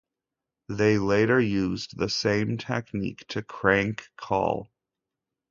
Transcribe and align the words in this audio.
They 0.67 0.97
later 0.97 1.39
used 1.39 1.95
the 1.95 2.09
same 2.09 2.57
technique 2.57 3.23
to 3.27 3.43
crank 3.43 4.07
call. 4.17 4.71